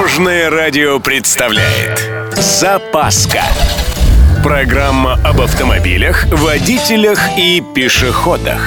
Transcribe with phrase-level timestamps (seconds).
[0.00, 3.42] Дорожное радио представляет Запаска
[4.42, 8.62] Программа об автомобилях, водителях и пешеходах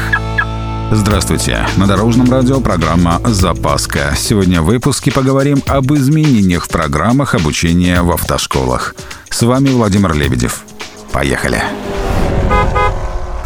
[0.91, 1.65] Здравствуйте!
[1.75, 4.13] На Дорожном радио программа «Запаска».
[4.15, 8.93] Сегодня в выпуске поговорим об изменениях в программах обучения в автошколах.
[9.27, 10.63] С вами Владимир Лебедев.
[11.11, 11.63] Поехали!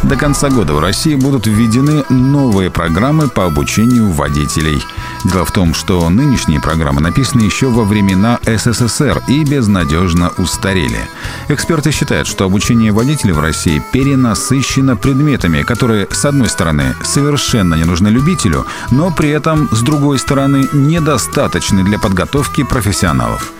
[0.08, 4.82] До конца года в России будут введены новые программы по обучению водителей.
[5.26, 11.06] Дело в том, что нынешние программы написаны еще во времена СССР и безнадежно устарели.
[11.48, 17.84] Эксперты считают, что обучение водителей в России перенасыщено предметами, которые, с одной стороны, совершенно не
[17.84, 23.52] нужны любителю, но при этом, с другой стороны, недостаточны для подготовки профессионалов.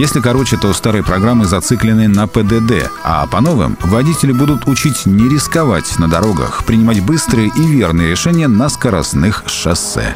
[0.00, 5.28] Если короче, то старые программы зациклены на ПДД, а по новым водители будут учить не
[5.28, 10.14] рисковать на дорогах, принимать быстрые и верные решения на скоростных шоссе.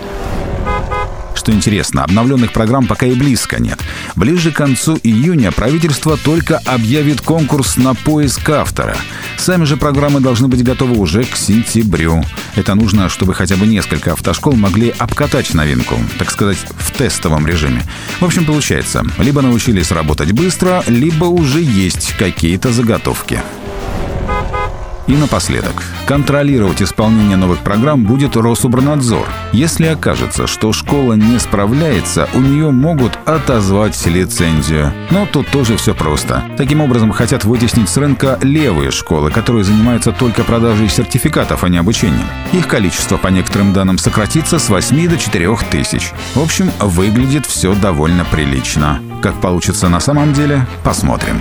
[1.45, 3.79] Что интересно, обновленных программ пока и близко нет.
[4.17, 8.97] Ближе к концу июня правительство только объявит конкурс на поиск автора.
[9.37, 12.25] Сами же программы должны быть готовы уже к сентябрю.
[12.55, 17.83] Это нужно, чтобы хотя бы несколько автошкол могли обкатать новинку, так сказать, в тестовом режиме.
[18.21, 23.43] В общем, получается, либо научились работать быстро, либо уже есть какие-то заготовки.
[25.07, 29.29] И напоследок, контролировать исполнение новых программ будет Рособорнадзор.
[29.53, 34.93] Если окажется, что школа не справляется, у нее могут отозвать лицензию.
[35.11, 36.43] Но тут тоже все просто.
[36.57, 41.77] Таким образом, хотят вытеснить с рынка левые школы, которые занимаются только продажей сертификатов, а не
[41.77, 42.27] обучением.
[42.53, 46.13] Их количество, по некоторым данным, сократится с 8 до 4 тысяч.
[46.35, 49.01] В общем, выглядит все довольно прилично.
[49.23, 51.41] Как получится на самом деле, посмотрим.